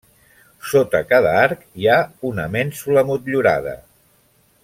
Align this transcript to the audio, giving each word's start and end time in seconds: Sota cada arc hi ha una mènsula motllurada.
Sota 0.69 1.01
cada 1.11 1.33
arc 1.41 1.61
hi 1.83 1.87
ha 1.91 1.99
una 2.31 2.47
mènsula 2.57 3.05
motllurada. 3.11 3.79